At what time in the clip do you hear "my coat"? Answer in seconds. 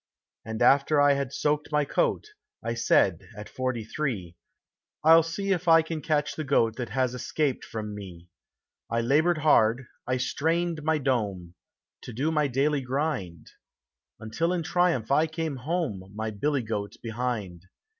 1.71-2.25